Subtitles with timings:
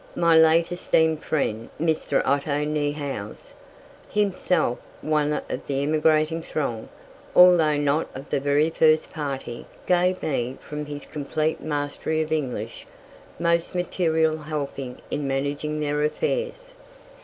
[0.15, 2.23] My late esteemed friend, Mr.
[2.25, 3.53] Otto Neuhauss,
[4.09, 6.89] himself one of the emigrating throng,
[7.35, 12.87] although not of the very first party, gave me, from his complete mastery of English,
[13.37, 16.73] most material help in managing their affairs.